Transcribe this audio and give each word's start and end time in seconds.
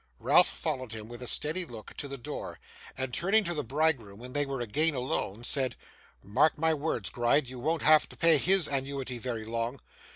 Ralph 0.17 0.49
followed 0.49 0.93
him, 0.93 1.07
with 1.09 1.21
a 1.21 1.27
steady 1.27 1.63
look, 1.63 1.95
to 1.97 2.07
the 2.07 2.17
door; 2.17 2.59
and, 2.97 3.13
turning 3.13 3.43
to 3.43 3.53
the 3.53 3.63
bridegroom, 3.63 4.17
when 4.17 4.33
they 4.33 4.47
were 4.47 4.59
again 4.59 4.95
alone, 4.95 5.43
said, 5.43 5.75
'Mark 6.23 6.57
my 6.57 6.73
words, 6.73 7.11
Gride, 7.11 7.47
you 7.47 7.59
won't 7.59 7.83
have 7.83 8.09
to 8.09 8.17
pay 8.17 8.39
HIS 8.39 8.67
annuity 8.67 9.19
very 9.19 9.45
long. 9.45 9.79